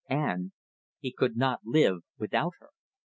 and 0.09 0.51
he 0.99 1.13
could 1.13 1.37
not 1.37 1.59
live 1.63 1.97
without 2.17 2.53
her. 2.59 2.71